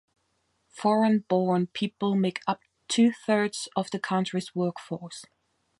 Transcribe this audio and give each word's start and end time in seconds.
Foreign-born 0.71 1.67
people 1.73 2.15
make 2.15 2.39
up 2.47 2.61
two-thirds 2.87 3.69
of 3.75 3.91
the 3.91 3.99
country's 3.99 4.55
workforce. 4.55 5.25